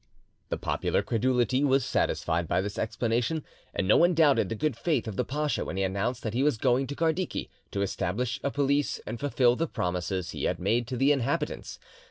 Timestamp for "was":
1.63-1.85, 6.41-6.57